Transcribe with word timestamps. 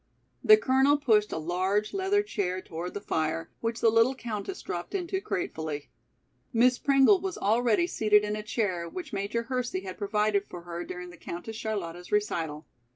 The 0.43 0.57
Colonel 0.57 0.97
pushed 0.97 1.31
a 1.31 1.37
large 1.37 1.93
leather 1.93 2.23
chair 2.23 2.59
toward 2.59 2.95
the 2.95 2.99
fire, 3.01 3.51
which 3.59 3.81
the 3.81 3.91
little 3.91 4.15
countess 4.15 4.63
dropped 4.63 4.95
into 4.95 5.19
gratefully. 5.19 5.91
Miss 6.51 6.79
Pringle 6.79 7.21
was 7.21 7.37
already 7.37 7.85
seated 7.85 8.23
in 8.23 8.35
a 8.35 8.41
chair 8.41 8.89
which 8.89 9.13
Major 9.13 9.43
Hersey 9.43 9.81
had 9.81 9.99
provided 9.99 10.47
for 10.49 10.61
her 10.63 10.83
during 10.83 11.11
the 11.11 11.17
Countess 11.17 11.55
Charlotta's 11.55 12.11
recital. 12.11 12.65